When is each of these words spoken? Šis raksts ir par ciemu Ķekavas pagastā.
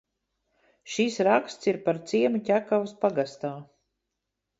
Šis 0.93 1.17
raksts 1.27 1.69
ir 1.71 1.77
par 1.89 1.99
ciemu 2.13 2.41
Ķekavas 2.47 2.95
pagastā. 3.05 3.53